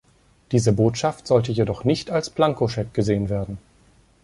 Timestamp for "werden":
3.29-3.59